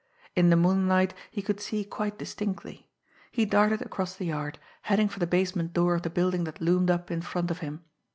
In 0.35 0.49
the 0.49 0.55
moonlight 0.55 1.13
he 1.29 1.43
could 1.43 1.59
see 1.61 1.83
quite 1.85 2.17
distinctly. 2.17 2.89
He 3.31 3.45
darted 3.45 3.83
across 3.83 4.15
the 4.15 4.25
yard, 4.25 4.57
heading 4.89 5.07
for 5.09 5.19
the 5.19 5.27
basement 5.27 5.73
door 5.73 5.93
of 5.93 6.01
the 6.01 6.09
building 6.09 6.43
that 6.45 6.59
loomed 6.59 6.89
up 6.89 7.11
in 7.11 7.21
front 7.21 7.51
of 7.51 7.59
him. 7.59 7.83